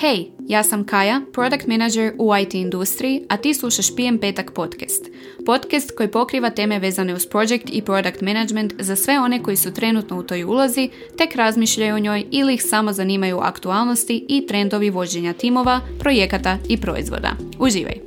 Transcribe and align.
Hej, 0.00 0.30
ja 0.48 0.62
sam 0.62 0.84
Kaja, 0.86 1.20
product 1.32 1.66
manager 1.66 2.12
u 2.18 2.36
IT 2.36 2.54
industriji, 2.54 3.26
a 3.28 3.36
ti 3.36 3.54
slušaš 3.54 3.96
PM 3.96 4.18
Petak 4.20 4.50
podcast. 4.54 5.04
Podcast 5.46 5.90
koji 5.96 6.10
pokriva 6.10 6.50
teme 6.50 6.78
vezane 6.78 7.14
uz 7.14 7.26
project 7.26 7.64
i 7.72 7.82
product 7.82 8.20
management 8.20 8.72
za 8.78 8.96
sve 8.96 9.20
one 9.20 9.42
koji 9.42 9.56
su 9.56 9.74
trenutno 9.74 10.18
u 10.18 10.22
toj 10.22 10.44
ulozi, 10.44 10.90
tek 11.18 11.36
razmišljaju 11.36 11.94
o 11.94 11.98
njoj 11.98 12.24
ili 12.30 12.54
ih 12.54 12.62
samo 12.62 12.92
zanimaju 12.92 13.38
aktualnosti 13.38 14.26
i 14.28 14.46
trendovi 14.46 14.90
vođenja 14.90 15.32
timova, 15.32 15.80
projekata 15.98 16.58
i 16.68 16.80
proizvoda. 16.80 17.30
Uživaj! 17.58 17.98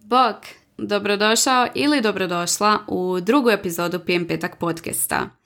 Bok, 0.00 0.36
dobrodošao 0.78 1.66
ili 1.74 2.00
dobrodošla 2.00 2.78
u 2.88 3.20
drugu 3.20 3.50
epizodu 3.50 3.98
PM 3.98 4.24
Petak 4.28 4.58
podcasta. 4.58 5.39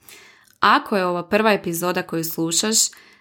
Ako 0.65 0.97
je 0.97 1.05
ovo 1.05 1.23
prva 1.23 1.53
epizoda 1.53 2.03
koju 2.03 2.23
slušaš, 2.23 2.75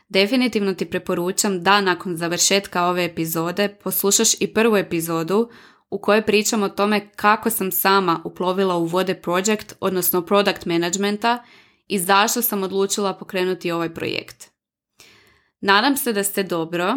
definitivno 0.08 0.74
ti 0.74 0.84
preporučam 0.90 1.62
da 1.62 1.80
nakon 1.80 2.16
završetka 2.16 2.84
ove 2.86 3.04
epizode 3.04 3.68
poslušaš 3.68 4.40
i 4.40 4.54
prvu 4.54 4.76
epizodu 4.76 5.50
u 5.90 5.98
kojoj 5.98 6.26
pričam 6.26 6.62
o 6.62 6.68
tome 6.68 7.10
kako 7.16 7.50
sam 7.50 7.72
sama 7.72 8.20
uplovila 8.24 8.76
u 8.76 8.84
vode 8.84 9.14
project, 9.14 9.74
odnosno 9.80 10.22
product 10.22 10.66
managementa 10.66 11.44
i 11.88 11.98
zašto 11.98 12.42
sam 12.42 12.62
odlučila 12.62 13.14
pokrenuti 13.14 13.70
ovaj 13.70 13.94
projekt. 13.94 14.50
Nadam 15.60 15.96
se 15.96 16.12
da 16.12 16.24
ste 16.24 16.42
dobro, 16.42 16.96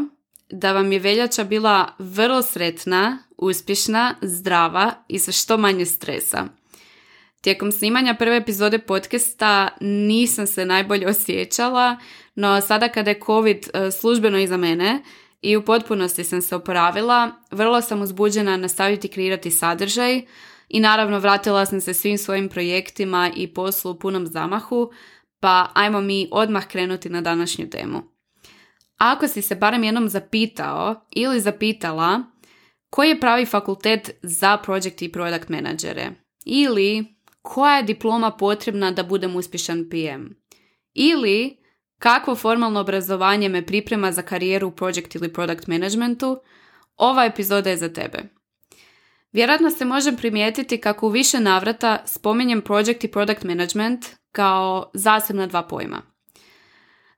da 0.50 0.72
vam 0.72 0.92
je 0.92 1.00
veljača 1.00 1.44
bila 1.44 1.94
vrlo 2.00 2.42
sretna, 2.42 3.18
uspješna, 3.38 4.16
zdrava 4.22 4.94
i 5.08 5.20
sa 5.20 5.32
što 5.32 5.58
manje 5.58 5.86
stresa. 5.86 6.48
Tijekom 7.42 7.72
snimanja 7.72 8.16
prve 8.20 8.38
epizode 8.38 8.80
podcasta 8.80 9.70
nisam 9.82 10.48
se 10.48 10.66
najbolje 10.66 11.08
osjećala, 11.08 11.98
no 12.36 12.62
sada 12.62 12.90
kada 12.90 13.12
je 13.12 13.20
COVID 13.26 13.58
e, 13.58 13.92
službeno 13.92 14.40
iza 14.40 14.58
mene 14.58 15.02
i 15.42 15.58
u 15.58 15.66
potpunosti 15.66 16.24
sam 16.24 16.42
se 16.42 16.56
oporavila, 16.56 17.32
vrlo 17.52 17.82
sam 17.82 18.02
uzbuđena 18.02 18.58
nastaviti 18.58 19.08
kreirati 19.08 19.52
sadržaj 19.52 20.22
i 20.70 20.80
naravno 20.80 21.20
vratila 21.20 21.66
sam 21.66 21.82
se 21.82 21.94
svim 21.94 22.18
svojim 22.18 22.50
projektima 22.50 23.32
i 23.36 23.54
poslu 23.54 23.92
u 23.92 24.00
punom 24.00 24.28
zamahu, 24.28 24.92
pa 25.40 25.72
ajmo 25.74 26.02
mi 26.02 26.28
odmah 26.32 26.68
krenuti 26.68 27.10
na 27.10 27.22
današnju 27.22 27.70
temu. 27.70 28.02
Ako 28.98 29.28
si 29.28 29.42
se 29.42 29.56
barem 29.56 29.84
jednom 29.84 30.10
zapitao 30.10 31.08
ili 31.12 31.40
zapitala 31.40 32.24
koji 32.90 33.10
je 33.10 33.20
pravi 33.20 33.46
fakultet 33.46 34.12
za 34.22 34.58
project 34.58 35.02
i 35.02 35.12
product 35.12 35.50
menadžere 35.50 36.12
ili 36.46 37.17
koja 37.48 37.78
je 37.78 37.84
diploma 37.84 38.32
potrebna 38.32 38.92
da 38.92 39.04
budem 39.04 39.36
uspješan 39.36 39.90
PM. 39.90 40.26
Ili 40.94 41.58
kakvo 42.00 42.36
formalno 42.36 42.80
obrazovanje 42.80 43.50
me 43.50 43.66
priprema 43.66 44.12
za 44.12 44.22
karijeru 44.22 44.68
u 44.68 44.72
project 44.72 45.16
ili 45.16 45.34
product 45.34 45.68
managementu, 45.68 46.40
ova 46.98 47.26
epizoda 47.26 47.70
je 47.70 47.78
za 47.78 47.90
tebe. 47.90 48.18
Vjerojatno 49.32 49.70
se 49.70 49.86
možem 49.86 50.16
primijetiti 50.16 50.78
kako 50.78 51.08
u 51.08 51.10
više 51.10 51.40
navrata 51.40 52.04
spominjem 52.06 52.62
project 52.62 53.04
i 53.04 53.12
product 53.12 53.44
management 53.44 54.06
kao 54.32 54.92
zasebna 54.94 55.48
dva 55.48 55.64
pojma. 55.64 56.02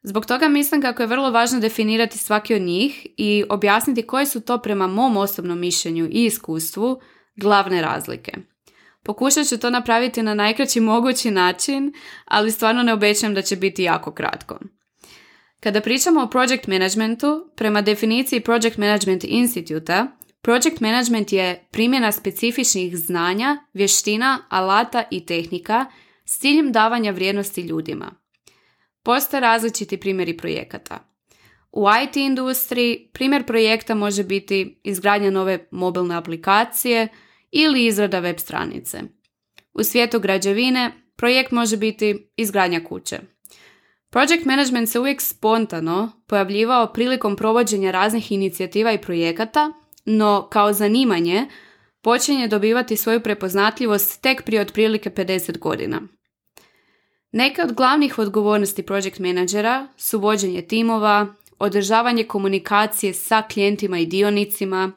Zbog 0.01 0.25
toga 0.25 0.47
mislim 0.47 0.81
kako 0.81 1.03
je 1.03 1.07
vrlo 1.07 1.31
važno 1.31 1.59
definirati 1.59 2.17
svaki 2.17 2.55
od 2.55 2.61
njih 2.61 3.07
i 3.17 3.43
objasniti 3.49 4.07
koje 4.07 4.25
su 4.25 4.41
to 4.41 4.57
prema 4.57 4.87
mom 4.87 5.17
osobnom 5.17 5.59
mišljenju 5.59 6.05
i 6.05 6.25
iskustvu 6.25 7.01
glavne 7.35 7.81
razlike. 7.81 8.48
Pokušat 9.09 9.47
ću 9.47 9.57
to 9.57 9.69
napraviti 9.69 10.23
na 10.23 10.33
najkraći 10.33 10.79
mogući 10.79 11.31
način, 11.31 11.93
ali 12.25 12.51
stvarno 12.51 12.83
ne 12.83 12.93
obećam 12.93 13.33
da 13.33 13.41
će 13.41 13.55
biti 13.55 13.83
jako 13.83 14.11
kratko. 14.11 14.59
Kada 15.59 15.81
pričamo 15.81 16.21
o 16.21 16.27
project 16.27 16.67
managementu, 16.67 17.51
prema 17.55 17.81
definiciji 17.81 18.39
Project 18.39 18.77
Management 18.77 19.23
Instituta, 19.23 20.07
project 20.41 20.79
management 20.79 21.33
je 21.33 21.67
primjena 21.71 22.11
specifičnih 22.11 22.97
znanja, 22.97 23.57
vještina, 23.73 24.39
alata 24.49 25.03
i 25.11 25.25
tehnika 25.25 25.85
s 26.25 26.39
ciljem 26.39 26.71
davanja 26.71 27.11
vrijednosti 27.11 27.61
ljudima. 27.61 28.11
Postoje 29.03 29.41
različiti 29.41 29.97
primjeri 29.97 30.37
projekata. 30.37 30.99
U 31.71 31.85
IT 32.03 32.15
industriji 32.15 33.09
primjer 33.13 33.45
projekta 33.45 33.95
može 33.95 34.23
biti 34.23 34.79
izgradnja 34.83 35.31
nove 35.31 35.67
mobilne 35.71 36.15
aplikacije, 36.15 37.07
ili 37.51 37.85
izrada 37.85 38.19
web 38.19 38.37
stranice. 38.37 39.01
U 39.73 39.83
svijetu 39.83 40.19
građevine 40.19 40.91
projekt 41.15 41.51
može 41.51 41.77
biti 41.77 42.31
izgradnja 42.37 42.83
kuće. 42.83 43.19
Project 44.09 44.45
management 44.45 44.89
se 44.89 44.99
uvijek 44.99 45.21
spontano 45.21 46.11
pojavljivao 46.27 46.93
prilikom 46.93 47.35
provođenja 47.35 47.91
raznih 47.91 48.31
inicijativa 48.31 48.93
i 48.93 49.01
projekata, 49.01 49.71
no 50.05 50.47
kao 50.51 50.73
zanimanje 50.73 51.45
počinje 52.01 52.47
dobivati 52.47 52.97
svoju 52.97 53.21
prepoznatljivost 53.21 54.21
tek 54.21 54.43
prije 54.45 54.61
otprilike 54.61 55.09
50 55.09 55.57
godina. 55.57 56.01
Neke 57.31 57.61
od 57.61 57.73
glavnih 57.73 58.19
odgovornosti 58.19 58.83
project 58.83 59.19
menadžera 59.19 59.87
su 59.97 60.19
vođenje 60.19 60.61
timova, 60.61 61.27
održavanje 61.59 62.23
komunikacije 62.23 63.13
sa 63.13 63.41
klijentima 63.41 63.99
i 63.99 64.05
dionicima, 64.05 64.91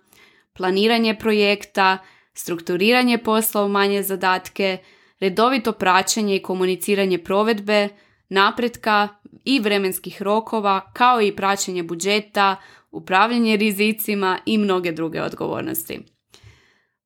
planiranje 0.52 1.18
projekta, 1.18 1.98
strukturiranje 2.34 3.18
posla 3.18 3.64
u 3.64 3.68
manje 3.68 4.02
zadatke, 4.02 4.78
redovito 5.20 5.72
praćenje 5.72 6.36
i 6.36 6.42
komuniciranje 6.42 7.18
provedbe, 7.18 7.88
napretka 8.28 9.08
i 9.44 9.60
vremenskih 9.60 10.22
rokova, 10.22 10.92
kao 10.92 11.22
i 11.22 11.36
praćenje 11.36 11.82
budžeta, 11.82 12.56
upravljanje 12.90 13.56
rizicima 13.56 14.38
i 14.46 14.58
mnoge 14.58 14.92
druge 14.92 15.22
odgovornosti. 15.22 16.00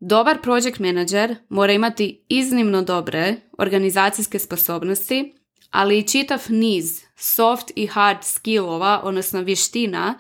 Dobar 0.01 0.43
project 0.43 0.79
manager 0.79 1.37
mora 1.49 1.73
imati 1.73 2.25
iznimno 2.29 2.83
dobre 2.83 3.35
organizacijske 3.59 4.39
sposobnosti, 4.39 5.35
ali 5.71 5.99
i 5.99 6.03
čitav 6.03 6.43
niz 6.49 7.03
soft 7.17 7.73
i 7.77 7.87
hard 7.87 8.19
skillova, 8.23 9.01
odnosno 9.05 9.41
vještina, 9.41 10.19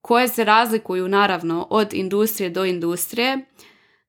koje 0.00 0.28
se 0.28 0.44
razlikuju 0.44 1.08
naravno 1.08 1.66
od 1.70 1.94
industrije 1.94 2.50
do 2.50 2.64
industrije, 2.64 3.38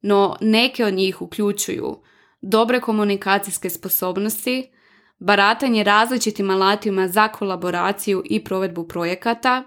no 0.04 0.38
neke 0.42 0.86
od 0.86 0.94
njih 0.94 1.22
uključuju 1.22 1.98
dobre 2.42 2.80
komunikacijske 2.80 3.70
sposobnosti, 3.70 4.72
baratanje 5.20 5.84
različitim 5.84 6.50
alatima 6.50 7.08
za 7.08 7.28
kolaboraciju 7.28 8.24
i 8.26 8.44
provedbu 8.44 8.88
projekata, 8.88 9.64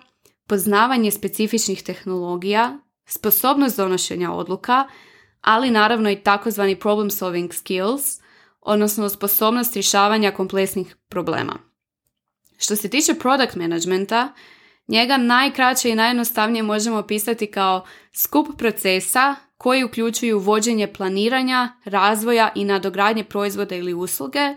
poznavanje 0.46 1.10
specifičnih 1.10 1.82
tehnologija, 1.82 2.78
sposobnost 3.06 3.76
donošenja 3.76 4.32
odluka, 4.32 4.84
ali 5.40 5.70
naravno 5.70 6.10
i 6.10 6.16
takozvani 6.16 6.76
problem 6.76 7.10
solving 7.10 7.54
skills, 7.54 8.20
odnosno 8.60 9.08
sposobnost 9.08 9.74
rješavanja 9.74 10.30
kompleksnih 10.30 10.96
problema. 11.08 11.58
Što 12.58 12.76
se 12.76 12.88
tiče 12.90 13.14
product 13.14 13.56
managementa, 13.56 14.32
njega 14.88 15.16
najkraće 15.16 15.90
i 15.90 15.94
najjednostavnije 15.94 16.62
možemo 16.62 16.98
opisati 16.98 17.46
kao 17.46 17.84
skup 18.12 18.46
procesa 18.58 19.34
koji 19.56 19.84
uključuju 19.84 20.38
vođenje 20.38 20.92
planiranja, 20.92 21.72
razvoja 21.84 22.52
i 22.54 22.64
nadogradnje 22.64 23.24
proizvoda 23.24 23.76
ili 23.76 23.94
usluge, 23.94 24.54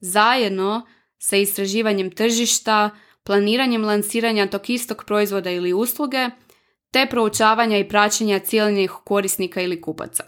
zajedno 0.00 0.86
sa 1.18 1.36
istraživanjem 1.36 2.10
tržišta, 2.10 2.90
planiranjem 3.22 3.84
lansiranja 3.84 4.46
tog 4.46 4.70
istog 4.70 5.04
proizvoda 5.06 5.50
ili 5.50 5.72
usluge, 5.72 6.28
te 6.90 7.06
proučavanja 7.10 7.78
i 7.78 7.88
praćenja 7.88 8.38
cijeljenih 8.38 8.90
korisnika 9.04 9.60
ili 9.60 9.80
kupaca. 9.80 10.24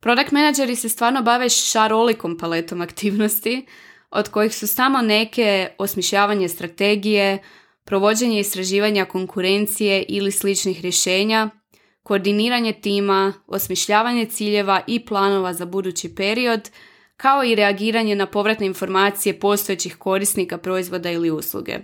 Product 0.00 0.30
menadžeri 0.30 0.76
se 0.76 0.88
stvarno 0.88 1.22
bave 1.22 1.48
šarolikom 1.48 2.38
paletom 2.38 2.80
aktivnosti, 2.80 3.66
od 4.10 4.28
kojih 4.28 4.54
su 4.54 4.66
samo 4.66 5.02
neke 5.02 5.68
osmišljavanje 5.78 6.48
strategije, 6.48 7.38
provođenje 7.84 8.40
istraživanja 8.40 9.04
konkurencije 9.04 10.04
ili 10.08 10.32
sličnih 10.32 10.80
rješenja, 10.80 11.50
koordiniranje 12.08 12.72
tima, 12.72 13.32
osmišljavanje 13.46 14.24
ciljeva 14.26 14.80
i 14.86 15.04
planova 15.06 15.54
za 15.54 15.64
budući 15.64 16.14
period, 16.14 16.70
kao 17.16 17.44
i 17.44 17.54
reagiranje 17.54 18.14
na 18.14 18.26
povratne 18.26 18.66
informacije 18.66 19.40
postojećih 19.40 19.96
korisnika 19.96 20.58
proizvoda 20.58 21.10
ili 21.10 21.30
usluge. 21.30 21.78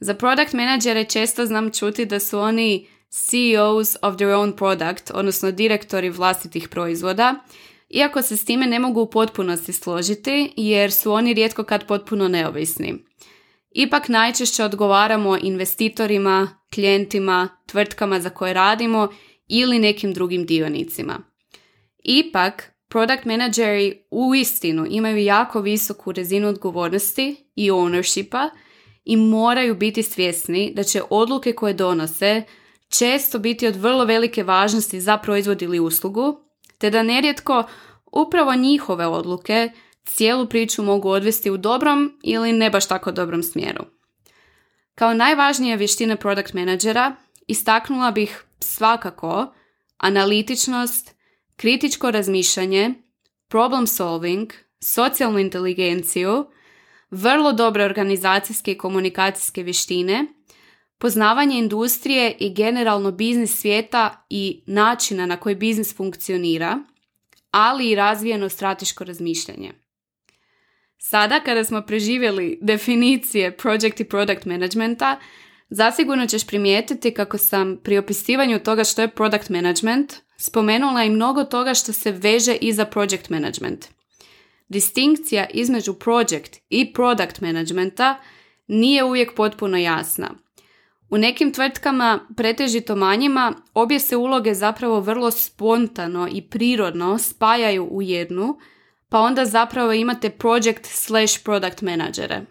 Za 0.00 0.14
product 0.14 0.52
menadžere 0.52 1.04
često 1.04 1.46
znam 1.46 1.70
čuti 1.70 2.04
da 2.04 2.20
su 2.20 2.38
oni 2.38 2.86
CEOs 3.10 3.96
of 4.02 4.16
their 4.16 4.30
own 4.30 4.56
product, 4.56 5.10
odnosno 5.14 5.50
direktori 5.50 6.10
vlastitih 6.10 6.68
proizvoda, 6.68 7.34
iako 7.88 8.22
se 8.22 8.36
s 8.36 8.44
time 8.44 8.66
ne 8.66 8.78
mogu 8.78 9.00
u 9.00 9.10
potpunosti 9.10 9.72
složiti 9.72 10.52
jer 10.56 10.92
su 10.92 11.12
oni 11.12 11.34
rijetko 11.34 11.64
kad 11.64 11.86
potpuno 11.86 12.28
neovisni. 12.28 12.94
Ipak 13.70 14.08
najčešće 14.08 14.64
odgovaramo 14.64 15.38
investitorima, 15.42 16.48
klijentima, 16.74 17.48
tvrtkama 17.66 18.20
za 18.20 18.30
koje 18.30 18.52
radimo 18.52 19.08
ili 19.48 19.78
nekim 19.78 20.12
drugim 20.12 20.46
dionicima. 20.46 21.18
Ipak, 22.04 22.72
product 22.88 23.24
manageri 23.24 24.02
u 24.10 24.34
istinu 24.34 24.86
imaju 24.90 25.18
jako 25.18 25.60
visoku 25.60 26.12
razinu 26.12 26.48
odgovornosti 26.48 27.36
i 27.54 27.70
ownershipa 27.70 28.48
i 29.04 29.16
moraju 29.16 29.74
biti 29.74 30.02
svjesni 30.02 30.72
da 30.74 30.82
će 30.82 31.02
odluke 31.10 31.52
koje 31.52 31.74
donose 31.74 32.42
često 32.88 33.38
biti 33.38 33.66
od 33.66 33.76
vrlo 33.76 34.04
velike 34.04 34.42
važnosti 34.42 35.00
za 35.00 35.16
proizvod 35.16 35.62
ili 35.62 35.80
uslugu, 35.80 36.40
te 36.78 36.90
da 36.90 37.02
nerijetko 37.02 37.64
upravo 38.12 38.54
njihove 38.54 39.06
odluke 39.06 39.70
cijelu 40.04 40.46
priču 40.46 40.82
mogu 40.82 41.08
odvesti 41.08 41.50
u 41.50 41.56
dobrom 41.56 42.18
ili 42.22 42.52
ne 42.52 42.70
baš 42.70 42.88
tako 42.88 43.12
dobrom 43.12 43.42
smjeru. 43.42 43.84
Kao 44.94 45.14
najvažnije 45.14 45.76
vještine 45.76 46.16
product 46.16 46.52
menadžera 46.52 47.16
istaknula 47.46 48.10
bih 48.10 48.44
svakako 48.60 49.54
analitičnost, 49.96 51.14
kritičko 51.56 52.10
razmišljanje, 52.10 52.94
problem 53.48 53.86
solving, 53.86 54.52
socijalnu 54.80 55.38
inteligenciju, 55.38 56.46
vrlo 57.10 57.52
dobre 57.52 57.84
organizacijske 57.84 58.72
i 58.72 58.78
komunikacijske 58.78 59.62
vještine, 59.62 60.26
poznavanje 60.98 61.58
industrije 61.58 62.36
i 62.40 62.54
generalno 62.54 63.12
biznis 63.12 63.60
svijeta 63.60 64.26
i 64.30 64.62
načina 64.66 65.26
na 65.26 65.36
koji 65.36 65.54
biznis 65.54 65.96
funkcionira, 65.96 66.78
ali 67.50 67.90
i 67.90 67.94
razvijeno 67.94 68.48
strateško 68.48 69.04
razmišljanje. 69.04 69.72
Sada 70.98 71.40
kada 71.40 71.64
smo 71.64 71.82
preživjeli 71.82 72.58
definicije 72.62 73.56
project 73.56 74.00
i 74.00 74.04
product 74.04 74.44
managementa, 74.44 75.18
zasigurno 75.70 76.26
ćeš 76.26 76.46
primijetiti 76.46 77.14
kako 77.14 77.38
sam 77.38 77.76
pri 77.82 77.98
opisivanju 77.98 78.58
toga 78.58 78.84
što 78.84 79.02
je 79.02 79.08
product 79.08 79.48
management 79.48 80.14
spomenula 80.36 81.04
i 81.04 81.10
mnogo 81.10 81.44
toga 81.44 81.74
što 81.74 81.92
se 81.92 82.12
veže 82.12 82.54
i 82.54 82.72
za 82.72 82.84
project 82.84 83.30
management. 83.30 83.86
Distinkcija 84.68 85.46
između 85.50 85.94
project 85.94 86.56
i 86.70 86.92
product 86.92 87.40
managementa 87.40 88.18
nije 88.66 89.04
uvijek 89.04 89.34
potpuno 89.34 89.76
jasna. 89.76 90.30
U 91.10 91.18
nekim 91.18 91.52
tvrtkama, 91.52 92.26
pretežito 92.36 92.96
manjima, 92.96 93.54
obje 93.74 94.00
se 94.00 94.16
uloge 94.16 94.54
zapravo 94.54 95.00
vrlo 95.00 95.30
spontano 95.30 96.28
i 96.32 96.42
prirodno 96.42 97.18
spajaju 97.18 97.88
u 97.90 98.02
jednu, 98.02 98.58
pa 99.08 99.20
onda 99.20 99.44
zapravo 99.44 99.92
imate 99.92 100.30
project 100.30 100.86
slash 100.86 101.44
product 101.44 101.82
menadžere. 101.82 102.42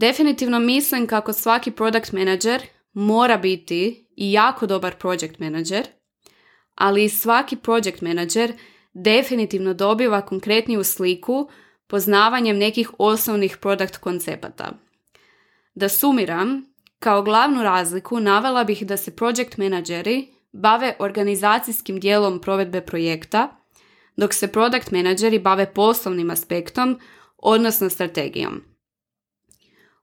Definitivno 0.00 0.58
mislim 0.58 1.06
kako 1.06 1.32
svaki 1.32 1.70
product 1.70 2.12
manager 2.12 2.62
mora 2.92 3.36
biti 3.36 4.06
i 4.16 4.32
jako 4.32 4.66
dobar 4.66 4.94
project 4.96 5.38
manager, 5.38 5.86
ali 6.74 7.08
svaki 7.08 7.56
project 7.56 8.00
manager 8.00 8.52
definitivno 8.94 9.74
dobiva 9.74 10.20
konkretniju 10.20 10.84
sliku 10.84 11.50
poznavanjem 11.86 12.58
nekih 12.58 12.90
osnovnih 12.98 13.56
product 13.56 13.96
koncepata. 13.96 14.72
Da 15.74 15.88
sumiram, 15.88 16.64
kao 16.98 17.22
glavnu 17.22 17.62
razliku 17.62 18.20
navela 18.20 18.64
bih 18.64 18.86
da 18.86 18.96
se 18.96 19.16
project 19.16 19.56
menadžeri 19.56 20.28
bave 20.52 20.96
organizacijskim 20.98 22.00
dijelom 22.00 22.40
provedbe 22.40 22.80
projekta, 22.80 23.56
dok 24.16 24.34
se 24.34 24.52
product 24.52 24.90
menadžeri 24.90 25.38
bave 25.38 25.74
poslovnim 25.74 26.30
aspektom, 26.30 27.00
odnosno 27.36 27.90
strategijom. 27.90 28.69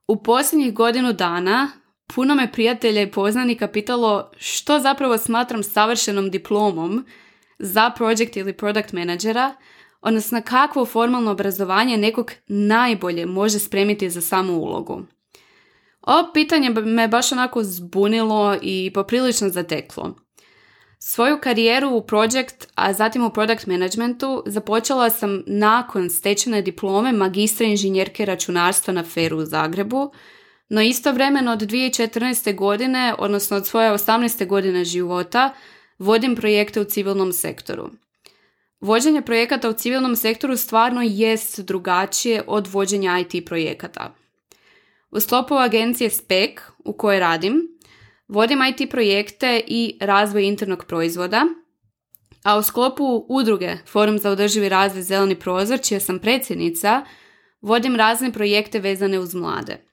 U 0.08 0.22
posljednjih 0.22 0.74
godinu 0.74 1.12
dana 1.12 1.70
puno 2.14 2.34
me 2.34 2.52
prijatelja 2.52 3.02
i 3.02 3.10
poznanika 3.10 3.68
pitalo 3.68 4.30
što 4.36 4.78
zapravo 4.78 5.18
smatram 5.18 5.62
savršenom 5.62 6.30
diplomom 6.30 7.06
za 7.58 7.90
project 7.90 8.36
ili 8.36 8.52
product 8.52 8.92
menadžera, 8.92 9.54
odnosno 10.00 10.42
kakvo 10.44 10.84
formalno 10.84 11.30
obrazovanje 11.30 11.96
nekog 11.96 12.32
najbolje 12.46 13.26
može 13.26 13.58
spremiti 13.58 14.10
za 14.10 14.20
samu 14.20 14.52
ulogu. 14.52 15.02
Ovo 16.00 16.30
pitanje 16.34 16.70
me 16.70 17.08
baš 17.08 17.32
onako 17.32 17.62
zbunilo 17.62 18.56
i 18.62 18.90
poprilično 18.94 19.48
zateklo. 19.48 20.27
Svoju 21.00 21.38
karijeru 21.40 21.90
u 21.90 22.02
project, 22.02 22.66
a 22.74 22.92
zatim 22.92 23.24
u 23.24 23.30
product 23.30 23.66
managementu 23.66 24.42
započela 24.46 25.10
sam 25.10 25.42
nakon 25.46 26.10
stečene 26.10 26.62
diplome 26.62 27.12
magistra 27.12 27.66
inženjerke 27.66 28.24
računarstva 28.24 28.94
na 28.94 29.04
Feru 29.04 29.38
u 29.38 29.44
Zagrebu, 29.44 30.12
no 30.68 30.82
istovremeno 30.82 31.52
od 31.52 31.58
2014. 31.58 32.54
godine, 32.54 33.14
odnosno 33.18 33.56
od 33.56 33.66
svoje 33.66 33.92
18. 33.92 34.46
godine 34.46 34.84
života, 34.84 35.54
vodim 35.98 36.36
projekte 36.36 36.80
u 36.80 36.84
civilnom 36.84 37.32
sektoru. 37.32 37.90
Vođenje 38.80 39.22
projekata 39.22 39.68
u 39.68 39.72
civilnom 39.72 40.16
sektoru 40.16 40.56
stvarno 40.56 41.02
jest 41.02 41.60
drugačije 41.60 42.42
od 42.46 42.66
vođenja 42.66 43.18
IT 43.18 43.46
projekata. 43.46 44.14
U 45.10 45.20
sklopu 45.20 45.54
agencije 45.54 46.10
SPEC 46.10 46.50
u 46.84 46.92
kojoj 46.92 47.20
radim, 47.20 47.77
vodim 48.28 48.58
IT 48.62 48.90
projekte 48.90 49.62
i 49.66 49.98
razvoj 50.00 50.44
internog 50.44 50.84
proizvoda, 50.84 51.44
a 52.42 52.58
u 52.58 52.62
sklopu 52.62 53.26
udruge 53.28 53.76
Forum 53.86 54.18
za 54.18 54.30
održivi 54.30 54.68
razvoj 54.68 55.02
Zeleni 55.02 55.34
prozor, 55.34 55.80
čija 55.80 56.00
sam 56.00 56.18
predsjednica, 56.18 57.04
vodim 57.60 57.96
razne 57.96 58.32
projekte 58.32 58.78
vezane 58.78 59.18
uz 59.18 59.34
mlade. 59.34 59.88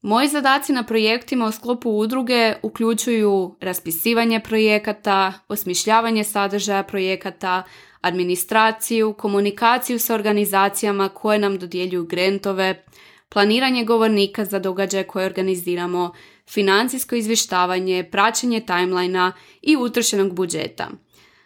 Moji 0.00 0.28
zadaci 0.28 0.72
na 0.72 0.82
projektima 0.82 1.46
u 1.46 1.52
sklopu 1.52 1.90
udruge 1.90 2.54
uključuju 2.62 3.56
raspisivanje 3.60 4.40
projekata, 4.40 5.32
osmišljavanje 5.48 6.24
sadržaja 6.24 6.82
projekata, 6.82 7.62
administraciju, 8.00 9.12
komunikaciju 9.12 9.98
sa 9.98 10.14
organizacijama 10.14 11.08
koje 11.08 11.38
nam 11.38 11.58
dodjeljuju 11.58 12.04
grantove, 12.04 12.84
planiranje 13.28 13.84
govornika 13.84 14.44
za 14.44 14.58
događaje 14.58 15.04
koje 15.04 15.26
organiziramo, 15.26 16.12
financijsko 16.50 17.14
izvještavanje, 17.14 18.08
praćenje 18.10 18.60
timelina 18.60 19.32
i 19.62 19.76
utrošenog 19.76 20.34
budžeta. 20.34 20.90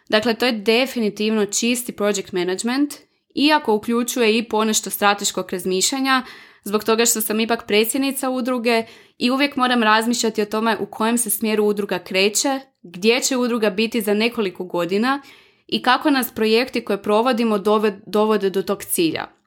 Dakle, 0.09 0.33
to 0.33 0.45
je 0.45 0.51
definitivno 0.51 1.45
čisti 1.45 1.91
project 1.91 2.31
management, 2.31 2.93
iako 3.35 3.73
uključuje 3.73 4.37
i 4.37 4.43
ponešto 4.43 4.89
strateškog 4.89 5.51
razmišljanja, 5.51 6.23
zbog 6.63 6.83
toga 6.83 7.05
što 7.05 7.21
sam 7.21 7.39
ipak 7.39 7.67
predsjednica 7.67 8.29
udruge 8.29 8.83
i 9.17 9.31
uvijek 9.31 9.55
moram 9.55 9.83
razmišljati 9.83 10.41
o 10.41 10.45
tome 10.45 10.77
u 10.79 10.85
kojem 10.85 11.17
se 11.17 11.29
smjeru 11.29 11.65
udruga 11.65 11.99
kreće, 11.99 12.59
gdje 12.81 13.19
će 13.19 13.37
udruga 13.37 13.69
biti 13.69 14.01
za 14.01 14.13
nekoliko 14.13 14.63
godina 14.63 15.21
i 15.67 15.81
kako 15.81 16.09
nas 16.09 16.31
projekti 16.35 16.85
koje 16.85 17.01
provodimo 17.01 17.57
dovode 18.05 18.49
do 18.49 18.61
tog 18.61 18.83
cilja. 18.83 19.42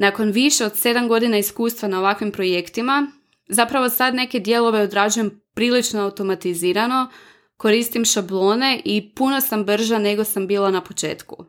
Nakon 0.00 0.30
više 0.30 0.64
od 0.64 0.76
sedam 0.76 1.08
godina 1.08 1.38
iskustva 1.38 1.88
na 1.88 1.98
ovakvim 1.98 2.32
projektima, 2.32 3.06
zapravo 3.48 3.88
sad 3.88 4.14
neke 4.14 4.38
dijelove 4.38 4.80
odrađujem 4.82 5.40
prilično 5.54 6.02
automatizirano, 6.02 7.10
koristim 7.56 8.04
šablone 8.04 8.82
i 8.84 9.14
puno 9.14 9.40
sam 9.40 9.64
brža 9.64 9.98
nego 9.98 10.24
sam 10.24 10.46
bila 10.46 10.70
na 10.70 10.80
početku. 10.80 11.44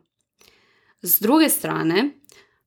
S 1.02 1.20
druge 1.20 1.48
strane, 1.48 2.10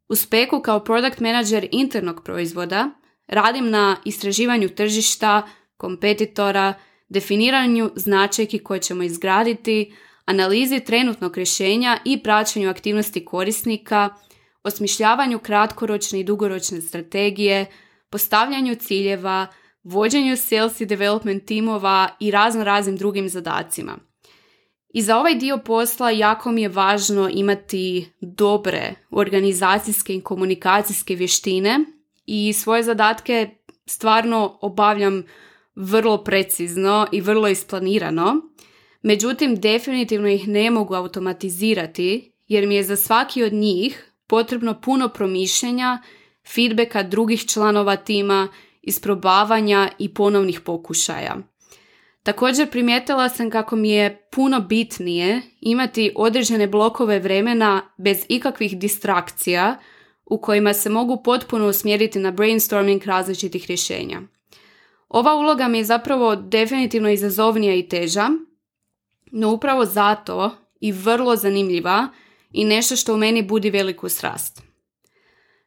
u 0.09 0.15
speku 0.15 0.61
kao 0.61 0.83
product 0.83 1.19
manager 1.19 1.67
internog 1.71 2.23
proizvoda 2.23 2.89
radim 3.27 3.69
na 3.69 3.97
istraživanju 4.05 4.69
tržišta, 4.69 5.47
kompetitora, 5.77 6.73
definiranju 7.09 7.91
značajki 7.95 8.59
koje 8.59 8.79
ćemo 8.79 9.03
izgraditi, 9.03 9.95
analizi 10.25 10.79
trenutnog 10.79 11.37
rješenja 11.37 11.99
i 12.05 12.23
praćenju 12.23 12.69
aktivnosti 12.69 13.25
korisnika, 13.25 14.09
osmišljavanju 14.63 15.39
kratkoročne 15.39 16.19
i 16.19 16.23
dugoročne 16.23 16.81
strategije, 16.81 17.65
postavljanju 18.09 18.75
ciljeva, 18.75 19.47
vođenju 19.83 20.37
sales 20.37 20.81
i 20.81 20.85
development 20.85 21.45
timova 21.45 22.09
i 22.19 22.31
razno 22.31 22.63
raznim 22.63 22.97
drugim 22.97 23.29
zadacima. 23.29 23.97
I 24.93 25.01
za 25.01 25.17
ovaj 25.17 25.35
dio 25.35 25.57
posla 25.57 26.11
jako 26.11 26.51
mi 26.51 26.61
je 26.61 26.69
važno 26.69 27.29
imati 27.33 28.09
dobre 28.21 28.95
organizacijske 29.11 30.15
i 30.15 30.21
komunikacijske 30.21 31.15
vještine 31.15 31.79
i 32.25 32.53
svoje 32.53 32.83
zadatke 32.83 33.49
stvarno 33.85 34.57
obavljam 34.61 35.23
vrlo 35.75 36.23
precizno 36.23 37.07
i 37.11 37.21
vrlo 37.21 37.47
isplanirano. 37.47 38.35
Međutim, 39.01 39.55
definitivno 39.55 40.29
ih 40.29 40.47
ne 40.47 40.71
mogu 40.71 40.93
automatizirati 40.93 42.33
jer 42.47 42.67
mi 42.67 42.75
je 42.75 42.83
za 42.83 42.95
svaki 42.95 43.43
od 43.43 43.53
njih 43.53 44.12
potrebno 44.33 44.81
puno 44.81 45.09
promišljenja, 45.09 46.01
feedbacka 46.55 47.03
drugih 47.03 47.45
članova 47.45 47.95
tima, 47.95 48.47
isprobavanja 48.81 49.89
i 49.99 50.13
ponovnih 50.13 50.59
pokušaja. 50.59 51.35
Također 52.23 52.69
primijetila 52.69 53.29
sam 53.29 53.49
kako 53.49 53.75
mi 53.75 53.89
je 53.89 54.27
puno 54.31 54.59
bitnije 54.59 55.41
imati 55.61 56.11
određene 56.15 56.67
blokove 56.67 57.19
vremena 57.19 57.81
bez 57.97 58.25
ikakvih 58.29 58.79
distrakcija 58.79 59.77
u 60.25 60.41
kojima 60.41 60.73
se 60.73 60.89
mogu 60.89 61.23
potpuno 61.23 61.67
usmjeriti 61.67 62.19
na 62.19 62.31
brainstorming 62.31 63.03
različitih 63.05 63.65
rješenja. 63.67 64.21
Ova 65.09 65.35
uloga 65.35 65.67
mi 65.67 65.77
je 65.77 65.83
zapravo 65.83 66.35
definitivno 66.35 67.09
izazovnija 67.09 67.75
i 67.75 67.87
teža, 67.89 68.29
no 69.31 69.51
upravo 69.51 69.85
zato 69.85 70.51
i 70.79 70.91
vrlo 70.91 71.35
zanimljiva 71.35 72.07
i 72.53 72.65
nešto 72.65 72.95
što 72.95 73.13
u 73.13 73.17
meni 73.17 73.41
budi 73.41 73.69
veliku 73.69 74.09
strast. 74.09 74.61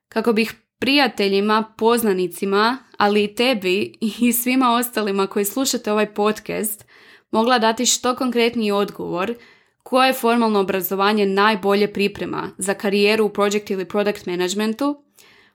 Kako 0.09 0.33
bih 0.33 0.55
prijateljima, 0.78 1.75
poznanicima, 1.78 2.78
ali 2.97 3.25
i 3.25 3.35
tebi 3.35 3.93
i 4.00 4.33
svima 4.33 4.75
ostalima 4.75 5.26
koji 5.26 5.45
slušate 5.45 5.93
ovaj 5.93 6.14
podcast 6.14 6.85
mogla 7.31 7.59
dati 7.59 7.87
što 7.87 8.16
konkretniji 8.16 8.71
odgovor 8.71 9.35
koje 9.83 10.12
formalno 10.12 10.61
obrazovanje 10.61 11.26
najbolje 11.26 11.93
priprema 11.93 12.50
za 12.59 12.75
karijeru 12.75 13.25
u 13.25 13.28
project 13.28 13.71
ili 13.71 13.85
product 13.85 14.26
managementu, 14.26 15.02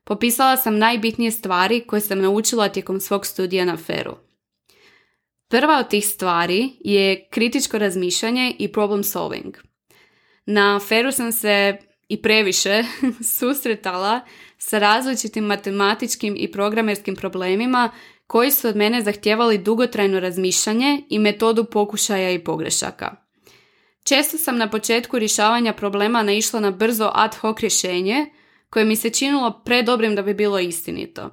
popisala 0.03 0.57
sam 0.57 0.77
najbitnije 0.77 1.31
stvari 1.31 1.79
koje 1.87 2.01
sam 2.01 2.21
naučila 2.21 2.69
tijekom 2.69 2.99
svog 2.99 3.25
studija 3.25 3.65
na 3.65 3.77
feru. 3.77 4.15
Prva 5.47 5.79
od 5.79 5.89
tih 5.89 6.07
stvari 6.07 6.69
je 6.79 7.27
kritičko 7.29 7.77
razmišljanje 7.77 8.55
i 8.59 8.71
problem 8.71 9.03
solving. 9.03 9.70
Na 10.45 10.79
feru 10.79 11.11
sam 11.11 11.31
se 11.31 11.77
i 12.07 12.21
previše 12.21 12.83
susretala 13.39 14.21
sa 14.57 14.79
različitim 14.79 15.45
matematičkim 15.45 16.35
i 16.37 16.51
programerskim 16.51 17.15
problemima 17.15 17.89
koji 18.27 18.51
su 18.51 18.67
od 18.67 18.75
mene 18.75 19.01
zahtijevali 19.01 19.57
dugotrajno 19.57 20.19
razmišljanje 20.19 21.03
i 21.09 21.19
metodu 21.19 21.65
pokušaja 21.65 22.31
i 22.31 22.43
pogrešaka. 22.43 23.15
Često 24.03 24.37
sam 24.37 24.57
na 24.57 24.69
početku 24.69 25.19
rješavanja 25.19 25.73
problema 25.73 26.23
naišla 26.23 26.59
na 26.59 26.71
brzo 26.71 27.11
ad 27.13 27.35
hoc 27.35 27.59
rješenje 27.59 28.25
koje 28.69 28.85
mi 28.85 28.95
se 28.95 29.09
činilo 29.09 29.61
predobrim 29.65 30.15
da 30.15 30.21
bi 30.21 30.33
bilo 30.33 30.59
istinito. 30.59 31.29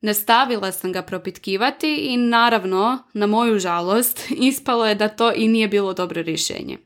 Nastavila 0.00 0.72
sam 0.72 0.92
ga 0.92 1.02
propitkivati 1.02 1.96
i 1.96 2.16
naravno, 2.16 2.98
na 3.14 3.26
moju 3.26 3.58
žalost, 3.58 4.30
ispalo 4.50 4.86
je 4.86 4.94
da 4.94 5.08
to 5.08 5.32
i 5.32 5.48
nije 5.48 5.68
bilo 5.68 5.92
dobro 5.92 6.22
rješenje. 6.22 6.78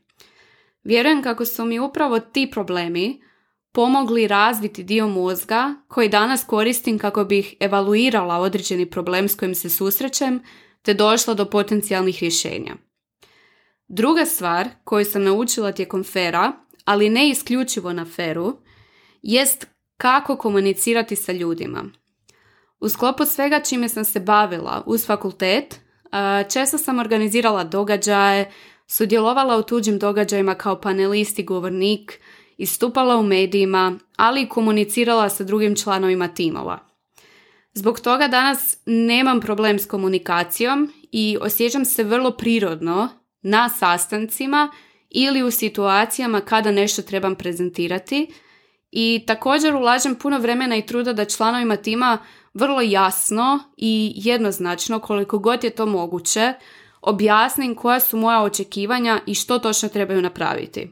Vjerujem 0.83 1.23
kako 1.23 1.45
su 1.45 1.65
mi 1.65 1.79
upravo 1.79 2.19
ti 2.19 2.49
problemi 2.51 3.21
pomogli 3.71 4.27
razviti 4.27 4.83
dio 4.83 5.07
mozga 5.07 5.75
koji 5.87 6.09
danas 6.09 6.43
koristim 6.43 6.99
kako 6.99 7.23
bih 7.23 7.55
evaluirala 7.59 8.37
određeni 8.37 8.89
problem 8.89 9.29
s 9.29 9.35
kojim 9.35 9.55
se 9.55 9.69
susrećem 9.69 10.43
te 10.81 10.93
došla 10.93 11.33
do 11.33 11.45
potencijalnih 11.45 12.19
rješenja. 12.21 12.75
Druga 13.87 14.25
stvar 14.25 14.69
koju 14.83 15.05
sam 15.05 15.23
naučila 15.23 15.71
tijekom 15.71 16.03
fera, 16.03 16.51
ali 16.85 17.09
ne 17.09 17.29
isključivo 17.29 17.93
na 17.93 18.05
feru, 18.05 18.57
jest 19.21 19.67
kako 19.97 20.37
komunicirati 20.37 21.15
sa 21.15 21.31
ljudima. 21.31 21.83
U 22.79 22.89
sklopu 22.89 23.25
svega 23.25 23.59
čime 23.59 23.89
sam 23.89 24.05
se 24.05 24.19
bavila 24.19 24.83
uz 24.85 25.05
fakultet, 25.05 25.79
često 26.53 26.77
sam 26.77 26.99
organizirala 26.99 27.63
događaje, 27.63 28.51
sudjelovala 28.91 29.57
u 29.57 29.63
tuđim 29.63 29.99
događajima 29.99 30.55
kao 30.55 30.81
panelist 30.81 31.39
i 31.39 31.43
govornik, 31.43 32.19
istupala 32.57 33.17
u 33.17 33.23
medijima, 33.23 33.99
ali 34.15 34.41
i 34.41 34.49
komunicirala 34.49 35.29
sa 35.29 35.43
drugim 35.43 35.75
članovima 35.75 36.27
timova. 36.27 36.79
Zbog 37.73 37.99
toga 37.99 38.27
danas 38.27 38.77
nemam 38.85 39.41
problem 39.41 39.79
s 39.79 39.85
komunikacijom 39.85 40.93
i 41.11 41.37
osjećam 41.41 41.85
se 41.85 42.03
vrlo 42.03 42.31
prirodno 42.31 43.09
na 43.41 43.69
sastancima 43.69 44.71
ili 45.09 45.43
u 45.43 45.51
situacijama 45.51 46.41
kada 46.41 46.71
nešto 46.71 47.01
trebam 47.01 47.35
prezentirati 47.35 48.33
i 48.91 49.23
također 49.27 49.75
ulažem 49.75 50.15
puno 50.15 50.39
vremena 50.39 50.75
i 50.75 50.85
truda 50.85 51.13
da 51.13 51.25
članovima 51.25 51.75
tima 51.75 52.17
vrlo 52.53 52.81
jasno 52.81 53.59
i 53.77 54.13
jednoznačno 54.15 54.99
koliko 54.99 55.39
god 55.39 55.63
je 55.63 55.69
to 55.69 55.85
moguće 55.85 56.53
objasnim 57.01 57.75
koja 57.75 57.99
su 57.99 58.17
moja 58.17 58.41
očekivanja 58.41 59.19
i 59.27 59.35
što 59.35 59.59
točno 59.59 59.89
trebaju 59.89 60.21
napraviti. 60.21 60.89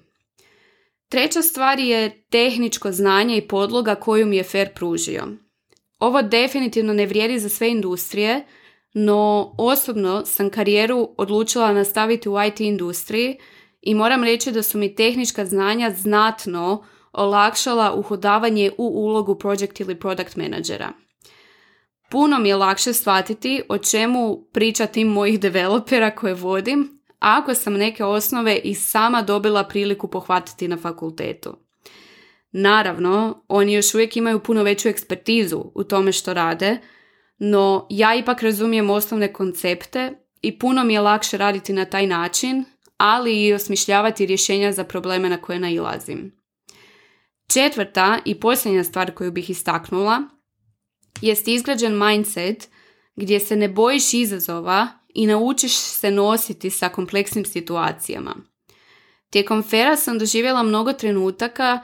Treća 1.10 1.42
stvar 1.42 1.80
je 1.80 2.24
tehničko 2.30 2.92
znanje 2.92 3.38
i 3.38 3.48
podloga 3.48 3.96
koju 3.96 4.25
mi 4.25 4.38
je 4.38 4.44
FAIR 4.44 4.74
pružio. 4.74 5.28
Ovo 6.00 6.22
definitivno 6.22 6.94
ne 6.94 7.06
vrijedi 7.06 7.39
za 7.39 7.50
sve 7.50 7.70
industrije, 7.70 8.46
no 8.94 9.56
osobno 9.58 10.25
sam 10.25 10.50
karijeru 10.50 11.10
odlučila 11.18 11.74
nastaviti 11.74 12.30
u 12.30 12.44
IT 12.48 12.60
industriji 12.60 13.38
i 13.82 13.96
moram 13.96 14.24
reći 14.24 14.51
da 14.51 14.63
su 14.63 14.78
mi 14.78 14.96
tehnička 14.96 15.46
znanja 15.46 15.92
znatno 15.92 16.84
olakšala 17.12 17.94
uhodavanje 17.94 18.72
u 18.78 18.84
ulogu 18.88 19.36
project 19.36 19.80
ili 19.80 20.00
product 20.00 20.36
menadžera. 20.36 20.94
Puno 22.12 22.39
mi 22.39 22.50
je 22.50 22.56
lakše 22.56 22.94
shvatiti 22.94 23.62
o 23.70 23.78
čemu 23.78 24.44
priča 24.54 24.86
tim 24.86 25.08
mojih 25.08 25.39
developera 25.39 26.16
koje 26.16 26.34
vodim, 26.34 27.00
ako 27.20 27.54
sam 27.54 27.74
neke 27.74 28.04
osnove 28.04 28.58
i 28.63 28.74
sama 28.74 29.22
dobila 29.22 29.63
priliku 29.63 30.08
pohvatiti 30.08 30.68
na 30.68 30.78
fakultetu. 30.78 31.58
Naravno, 32.51 33.44
oni 33.48 33.74
još 33.74 33.94
uvijek 33.94 34.18
imaju 34.18 34.39
puno 34.39 34.63
veću 34.63 34.89
ekspertizu 34.89 35.63
u 35.75 35.84
tome 35.84 36.12
što 36.12 36.34
rade, 36.34 36.78
no 37.38 37.88
ja 37.89 38.16
ipak 38.16 38.42
razumijem 38.42 38.89
osnovne 38.89 39.34
koncepte 39.34 40.13
i 40.42 40.60
puno 40.60 40.84
mi 40.84 40.94
je 40.94 41.01
lakše 41.01 41.38
raditi 41.38 41.74
na 41.74 41.86
taj 41.86 42.08
način, 42.08 42.66
ali 42.98 43.46
i 43.46 43.54
osmišljavati 43.54 44.25
rješenja 44.25 44.72
za 44.72 44.84
probleme 44.84 45.30
na 45.30 45.42
koje 45.42 45.60
nailazim. 45.60 46.39
Četvrta 47.48 48.20
i 48.25 48.39
posljednja 48.39 48.84
stvar 48.84 49.12
koju 49.12 49.32
bih 49.32 49.50
istaknula 49.50 50.38
jest 51.21 51.47
izgrađen 51.47 52.07
mindset 52.07 52.69
gdje 53.15 53.39
se 53.39 53.55
ne 53.55 53.69
bojiš 53.69 54.13
izazova 54.13 54.88
i 55.13 55.27
naučiš 55.27 55.75
se 55.75 56.11
nositi 56.11 56.69
sa 56.69 56.89
kompleksnim 56.89 57.45
situacijama. 57.45 58.35
Tijekom 59.29 59.63
fera 59.63 59.95
sam 59.95 60.19
doživjela 60.19 60.63
mnogo 60.63 60.93
trenutaka 60.93 61.79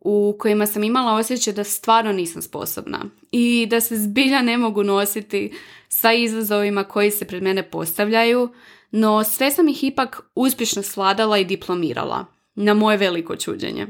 u 0.00 0.36
kojima 0.38 0.66
sam 0.66 0.84
imala 0.84 1.14
osjećaj 1.14 1.52
da 1.52 1.64
stvarno 1.64 2.12
nisam 2.12 2.42
sposobna 2.42 3.04
i 3.32 3.66
da 3.70 3.80
se 3.80 3.96
zbilja 3.96 4.42
ne 4.42 4.58
mogu 4.58 4.84
nositi 4.84 5.52
sa 5.88 6.12
izazovima 6.12 6.84
koji 6.84 7.10
se 7.10 7.24
pred 7.24 7.42
mene 7.42 7.70
postavljaju, 7.70 8.48
no 8.90 9.24
sve 9.24 9.50
sam 9.50 9.68
ih 9.68 9.84
ipak 9.84 10.20
uspješno 10.34 10.82
sladala 10.82 11.38
i 11.38 11.44
diplomirala, 11.44 12.26
na 12.54 12.74
moje 12.74 12.96
veliko 12.96 13.36
čuđenje. 13.36 13.86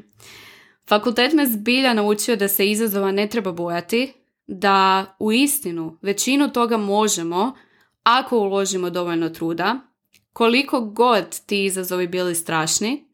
Fakultet 0.89 1.33
me 1.33 1.47
zbilja 1.47 1.95
naučio 1.95 2.37
da 2.37 2.49
se 2.49 2.71
izazova 2.71 3.13
ne 3.13 3.29
treba 3.29 3.53
bojati, 3.53 4.13
da 4.53 5.07
u 5.19 5.33
istinu 5.33 5.99
većinu 6.03 6.53
toga 6.53 6.77
možemo 6.77 7.53
ako 8.03 8.39
uložimo 8.39 8.91
dovoljno 8.91 9.29
truda, 9.29 9.81
koliko 10.33 10.81
god 10.81 11.41
ti 11.47 11.65
izazovi 11.65 12.07
bili 12.07 12.35
strašni 12.35 13.11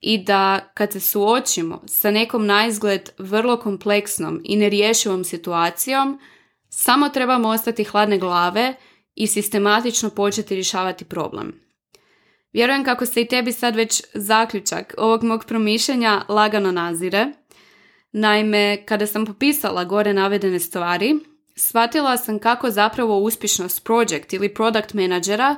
i 0.00 0.24
da 0.24 0.70
kad 0.74 0.92
se 0.92 1.00
suočimo 1.00 1.82
sa 1.86 2.10
nekom 2.10 2.46
naizgled 2.46 3.10
vrlo 3.18 3.56
kompleksnom 3.56 4.40
i 4.44 4.56
nerješivom 4.56 5.24
situacijom, 5.24 6.20
samo 6.68 7.08
trebamo 7.08 7.48
ostati 7.48 7.84
hladne 7.84 8.18
glave 8.18 8.74
i 9.14 9.26
sistematično 9.26 10.10
početi 10.10 10.54
rješavati 10.54 11.04
problem. 11.04 11.60
Vjerujem 12.52 12.84
kako 12.84 13.06
se 13.06 13.20
i 13.20 13.28
tebi 13.28 13.52
sad 13.52 13.76
već 13.76 14.02
zaključak 14.14 14.94
ovog 14.98 15.24
mog 15.24 15.44
promišljanja 15.44 16.24
lagano 16.28 16.72
nazire. 16.72 17.32
Naime, 18.12 18.82
kada 18.86 19.06
sam 19.06 19.26
popisala 19.26 19.84
gore 19.84 20.12
navedene 20.12 20.60
stvari, 20.60 21.14
shvatila 21.56 22.16
sam 22.16 22.38
kako 22.38 22.70
zapravo 22.70 23.18
uspješnost 23.18 23.84
project 23.84 24.32
ili 24.32 24.54
product 24.54 24.94
menadžera 24.94 25.56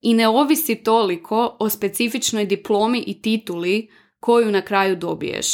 i 0.00 0.14
ne 0.14 0.28
ovisi 0.28 0.74
toliko 0.74 1.56
o 1.58 1.70
specifičnoj 1.70 2.46
diplomi 2.46 3.04
i 3.06 3.22
tituli 3.22 3.90
koju 4.20 4.50
na 4.50 4.62
kraju 4.62 4.96
dobiješ. 4.96 5.46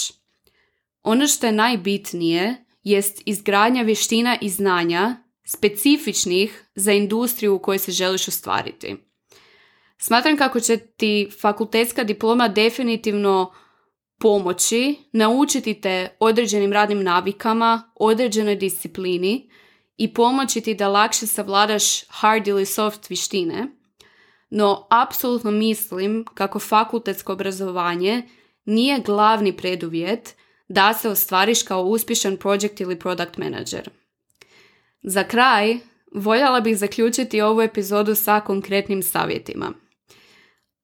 Ono 1.03 1.27
što 1.27 1.47
je 1.47 1.53
najbitnije 1.53 2.65
jest 2.83 3.23
izgradnja 3.27 3.83
vještina 3.83 4.39
i 4.41 4.49
znanja 4.49 5.17
specifičnih 5.45 6.65
za 6.75 6.93
industriju 6.93 7.55
u 7.55 7.59
kojoj 7.59 7.79
se 7.79 7.93
želiš 7.93 8.29
ostvariti. 8.29 8.97
Smatram 9.99 10.37
kako 10.37 10.61
će 10.61 10.77
ti 10.77 11.31
fakultetska 11.41 12.05
diploma 12.05 12.49
definitivno 12.49 13.53
pomoći 14.19 14.97
naučiti 15.13 15.81
te 15.81 16.09
određenim 16.21 16.73
radnim 16.73 17.03
navikama, 17.03 17.93
određenoj 17.95 18.57
disciplini 18.57 19.51
i 19.97 20.15
pomoći 20.15 20.61
ti 20.61 20.75
da 20.75 20.89
lakše 20.89 21.27
savladaš 21.27 22.05
hard 22.09 22.49
ili 22.49 22.67
soft 22.67 23.11
vještine. 23.11 23.67
No, 24.51 24.87
apsolutno 24.91 25.51
mislim 25.51 26.25
kako 26.35 26.59
fakultetsko 26.59 27.33
obrazovanje 27.33 28.23
nije 28.65 29.01
glavni 29.01 29.57
preduvjet 29.57 30.35
da 30.69 30.95
se 30.95 31.09
ostvariš 31.09 31.63
kao 31.63 31.83
uspješan 31.83 32.37
project 32.37 32.81
ili 32.81 32.99
product 32.99 33.37
manager. 33.37 33.91
Za 35.03 35.25
kraj, 35.25 35.79
voljela 36.13 36.61
bih 36.61 36.79
zaključiti 36.79 37.41
ovu 37.41 37.61
epizodu 37.61 38.15
sa 38.15 38.41
konkretnim 38.41 39.03
savjetima. 39.03 39.73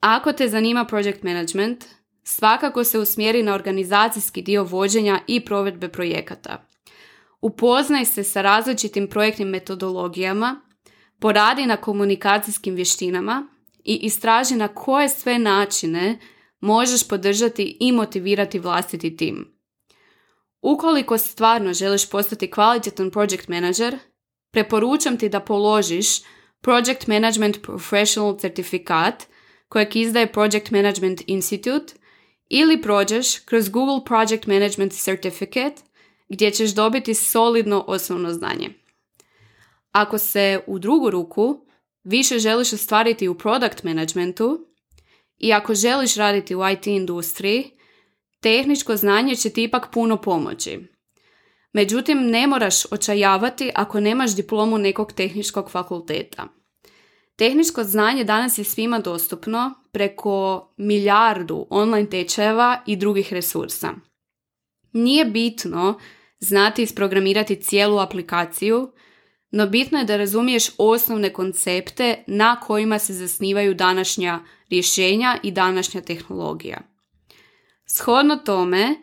Ako 0.00 0.32
te 0.32 0.48
zanima 0.48 0.84
project 0.84 1.22
management, 1.22 1.84
svakako 2.24 2.84
se 2.84 2.98
usmjeri 2.98 3.42
na 3.42 3.54
organizacijski 3.54 4.42
dio 4.42 4.64
vođenja 4.64 5.20
i 5.26 5.44
provedbe 5.44 5.88
projekata. 5.88 6.66
Upoznaj 7.40 8.04
se 8.04 8.24
sa 8.24 8.42
različitim 8.42 9.08
projektnim 9.08 9.48
metodologijama, 9.48 10.60
poradi 11.18 11.66
na 11.66 11.76
komunikacijskim 11.76 12.74
vještinama 12.74 13.46
i 13.84 13.94
istraži 13.96 14.54
na 14.54 14.68
koje 14.68 15.08
sve 15.08 15.38
načine 15.38 16.18
možeš 16.60 17.08
podržati 17.08 17.76
i 17.80 17.92
motivirati 17.92 18.58
vlastiti 18.58 19.16
tim. 19.16 19.54
Ukoliko 20.62 21.18
stvarno 21.18 21.72
želiš 21.72 22.10
postati 22.10 22.50
kvalitetan 22.50 23.10
project 23.10 23.48
manager, 23.48 23.98
preporučam 24.52 25.18
ti 25.18 25.28
da 25.28 25.40
položiš 25.40 26.06
Project 26.60 27.06
Management 27.06 27.62
Professional 27.62 28.38
certifikat 28.38 29.26
kojeg 29.68 29.96
izdaje 29.96 30.32
Project 30.32 30.70
Management 30.70 31.22
Institute 31.26 31.94
ili 32.56 32.82
prođeš 32.82 33.38
kroz 33.38 33.68
Google 33.68 34.04
Project 34.04 34.46
Management 34.46 34.92
Certificate 34.92 35.82
gdje 36.28 36.50
ćeš 36.50 36.70
dobiti 36.70 37.14
solidno 37.14 37.84
osnovno 37.86 38.32
znanje. 38.32 38.70
Ako 39.92 40.18
se 40.18 40.60
u 40.66 40.78
drugu 40.78 41.10
ruku 41.10 41.66
više 42.04 42.38
želiš 42.38 42.72
ostvariti 42.72 43.28
u 43.28 43.38
product 43.38 43.82
managementu 43.82 44.66
i 45.38 45.52
ako 45.52 45.74
želiš 45.74 46.14
raditi 46.14 46.54
u 46.54 46.68
IT 46.68 46.86
industriji, 46.86 47.70
tehničko 48.40 48.96
znanje 48.96 49.36
će 49.36 49.50
ti 49.50 49.62
ipak 49.62 49.92
puno 49.92 50.16
pomoći. 50.16 50.80
Međutim, 51.72 52.26
ne 52.26 52.46
moraš 52.46 52.92
očajavati 52.92 53.70
ako 53.74 54.00
nemaš 54.00 54.36
diplomu 54.36 54.78
nekog 54.78 55.12
tehničkog 55.12 55.70
fakulteta. 55.70 56.48
Tehničko 57.36 57.84
znanje 57.84 58.24
danas 58.24 58.58
je 58.58 58.64
svima 58.64 58.98
dostupno 58.98 59.74
preko 59.92 60.68
milijardu 60.76 61.66
online 61.70 62.10
tečajeva 62.10 62.82
i 62.86 62.96
drugih 62.96 63.32
resursa. 63.32 63.92
Nije 64.92 65.24
bitno 65.24 65.98
znati 66.38 66.82
isprogramirati 66.82 67.62
cijelu 67.62 67.98
aplikaciju, 67.98 68.92
no 69.50 69.66
bitno 69.66 69.98
je 69.98 70.04
da 70.04 70.16
razumiješ 70.16 70.70
osnovne 70.78 71.32
koncepte 71.32 72.24
na 72.26 72.60
kojima 72.60 72.98
se 72.98 73.12
zasnivaju 73.12 73.74
današnja 73.74 74.40
rješenja 74.70 75.38
i 75.42 75.50
današnja 75.50 76.00
tehnologija. 76.00 76.80
Shodno 77.86 78.36
tome, 78.36 78.94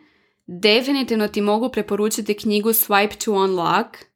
definitivno 0.46 1.28
ti 1.28 1.40
mogu 1.40 1.68
preporučiti 1.68 2.34
knjigu 2.34 2.68
Swipe 2.68 3.24
to 3.24 3.32
Unlock, 3.32 4.11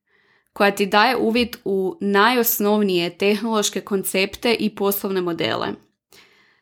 koja 0.57 0.71
ti 0.71 0.87
daje 0.87 1.17
uvid 1.17 1.57
u 1.65 1.97
najosnovnije 2.01 3.19
tehnološke 3.19 3.81
koncepte 3.81 4.57
i 4.59 4.75
poslovne 4.75 5.21
modele. 5.21 5.69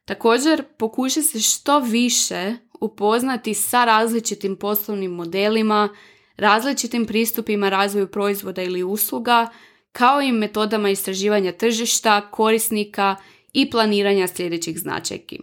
Također, 0.04 0.62
pokušaj 0.78 1.22
se 1.22 1.40
što 1.40 1.78
više 1.78 2.54
upoznati 2.80 3.54
sa 3.54 3.84
različitim 3.84 4.56
poslovnim 4.56 5.10
modelima, 5.10 5.88
različitim 6.36 7.06
pristupima 7.06 7.68
razvoju 7.68 8.06
proizvoda 8.06 8.62
ili 8.62 8.82
usluga, 8.82 9.50
kao 9.92 10.22
i 10.22 10.32
metodama 10.32 10.90
istraživanja 10.90 11.52
tržišta, 11.52 12.30
korisnika 12.30 13.16
i 13.52 13.70
planiranja 13.70 14.28
sljedećih 14.28 14.78
značajki. 14.78 15.40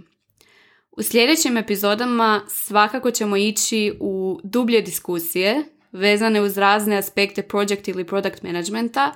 U 0.91 1.03
sljedećim 1.03 1.57
epizodama 1.57 2.41
svakako 2.47 3.11
ćemo 3.11 3.37
ići 3.37 3.93
u 3.99 4.39
dublje 4.43 4.81
diskusije 4.81 5.63
vezane 5.91 6.41
uz 6.41 6.57
razne 6.57 6.97
aspekte 6.97 7.41
project 7.41 7.87
ili 7.87 8.03
product 8.03 8.43
managementa, 8.43 9.11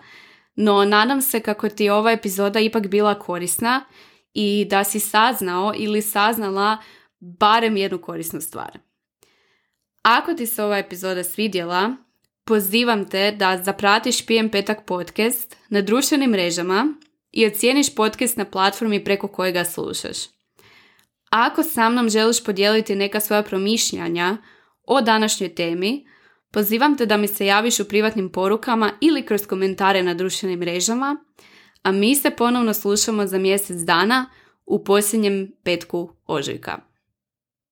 no 0.56 0.86
nadam 0.86 1.22
se 1.22 1.40
kako 1.40 1.70
ti 1.70 1.84
je 1.84 1.94
ova 1.94 2.12
epizoda 2.12 2.60
ipak 2.60 2.88
bila 2.88 3.20
korisna 3.20 3.86
i 4.34 4.68
da 4.70 4.84
si 4.84 5.00
saznao 5.00 5.74
ili 5.78 6.02
saznala 6.02 6.78
barem 7.20 7.78
jednu 7.78 7.98
korisnu 7.98 8.42
stvar. 8.42 8.80
Ako 10.02 10.34
ti 10.34 10.46
se 10.46 10.64
ova 10.64 10.78
epizoda 10.78 11.24
svidjela, 11.24 11.96
pozivam 12.46 13.10
te 13.10 13.32
da 13.32 13.62
zapratiš 13.64 14.26
PM 14.26 14.50
Petak 14.52 14.86
podcast 14.86 15.58
na 15.70 15.82
društvenim 15.82 16.32
mrežama 16.32 16.94
i 17.32 17.46
ocijeniš 17.46 17.96
podcast 17.96 18.38
na 18.38 18.46
platformi 18.46 19.04
preko 19.04 19.28
kojega 19.28 19.66
slušaš. 19.66 20.18
Ako 21.30 21.64
sa 21.64 21.90
mnom 21.90 22.10
želiš 22.10 22.44
podijeliti 22.44 22.96
neka 22.96 23.20
svoja 23.20 23.44
promišljanja 23.44 24.38
o 24.84 25.02
današnjoj 25.02 25.56
temi, 25.56 26.06
pozivam 26.56 26.98
te 26.98 27.06
da 27.06 27.18
mi 27.18 27.28
se 27.28 27.46
javiš 27.46 27.80
u 27.80 27.88
privatnim 27.88 28.30
porukama 28.30 28.92
ili 29.02 29.26
kroz 29.26 29.48
komentare 29.48 30.04
na 30.04 30.14
društvenim 30.14 30.60
mrežama, 30.60 31.18
a 31.84 31.92
mi 31.92 32.16
se 32.16 32.30
ponovno 32.30 32.74
slušamo 32.74 33.28
za 33.28 33.38
mjesec 33.38 33.78
dana 33.78 34.30
u 34.66 34.84
posljednjem 34.84 35.52
petku 35.64 36.10
ožujka. 36.28 36.95